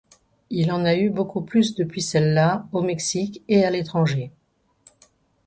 [0.49, 4.31] Il en a eu beaucoup plus depuis celle-là, au Mexique et à l'étranger.